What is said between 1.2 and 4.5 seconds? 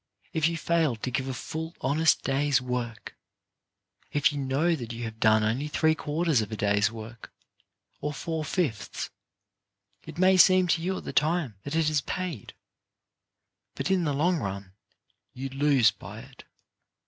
a full honest day's work, if you